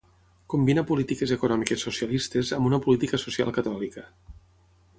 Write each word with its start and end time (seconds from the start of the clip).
Combina 0.53 0.83
polítiques 0.91 1.33
econòmiques 1.35 1.85
socialistes 1.89 2.51
amb 2.59 2.71
una 2.71 2.79
política 2.87 3.21
social 3.27 3.53
catòlica. 3.59 4.07